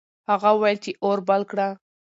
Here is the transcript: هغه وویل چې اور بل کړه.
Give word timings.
هغه 0.29 0.49
وویل 0.55 0.77
چې 0.83 0.91
اور 1.03 1.19
بل 1.29 1.41
کړه. 1.51 1.67